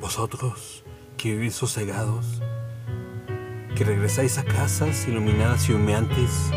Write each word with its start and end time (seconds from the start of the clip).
Vosotros 0.00 0.82
que 1.18 1.32
vivís 1.32 1.54
sosegados, 1.54 2.40
que 3.76 3.84
regresáis 3.84 4.38
a 4.38 4.44
casas 4.44 5.06
iluminadas 5.06 5.68
y 5.68 5.74
humeantes, 5.74 6.50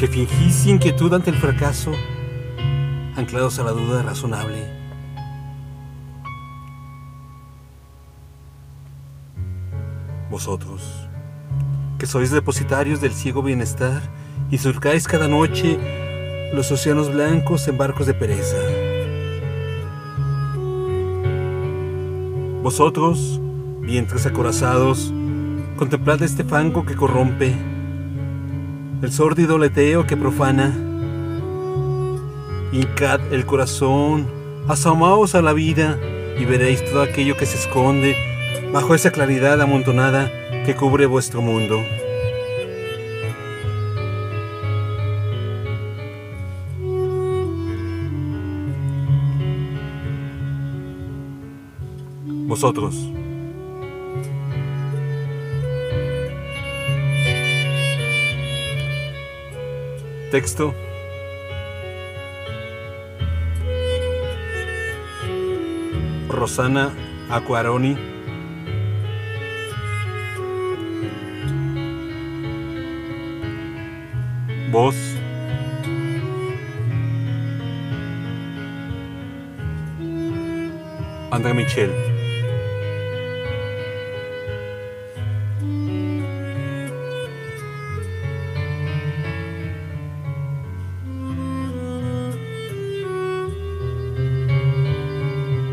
que 0.00 0.08
fingís 0.08 0.66
inquietud 0.66 1.14
ante 1.14 1.30
el 1.30 1.36
fracaso, 1.36 1.92
anclados 3.14 3.60
a 3.60 3.62
la 3.62 3.70
duda 3.70 4.02
razonable. 4.02 4.66
Vosotros, 10.28 11.08
que 11.96 12.06
sois 12.06 12.32
depositarios 12.32 13.00
del 13.00 13.12
ciego 13.12 13.42
bienestar 13.42 14.02
y 14.50 14.58
surcáis 14.58 15.06
cada 15.06 15.28
noche 15.28 15.78
los 16.52 16.72
océanos 16.72 17.12
blancos 17.12 17.68
en 17.68 17.78
barcos 17.78 18.06
de 18.08 18.14
pereza. 18.14 18.81
Vosotros, 22.62 23.40
vientres 23.80 24.24
acorazados, 24.24 25.12
contemplad 25.76 26.22
este 26.22 26.44
fango 26.44 26.86
que 26.86 26.94
corrompe, 26.94 27.52
el 29.02 29.10
sórdido 29.10 29.58
leteo 29.58 30.06
que 30.06 30.16
profana. 30.16 30.72
Hincad 32.70 33.20
el 33.32 33.46
corazón, 33.46 34.28
asomaos 34.68 35.34
a 35.34 35.42
la 35.42 35.52
vida 35.52 35.98
y 36.38 36.44
veréis 36.44 36.84
todo 36.84 37.02
aquello 37.02 37.36
que 37.36 37.46
se 37.46 37.58
esconde 37.58 38.16
bajo 38.72 38.94
esa 38.94 39.10
claridad 39.10 39.60
amontonada 39.60 40.30
que 40.64 40.76
cubre 40.76 41.06
vuestro 41.06 41.42
mundo. 41.42 41.82
Vosotros. 52.52 52.94
Texto. 60.30 60.74
Rosana 66.28 66.92
Aquaroni. 67.30 67.96
Voz. 74.70 74.96
André 81.30 81.54
Michel. 81.54 82.11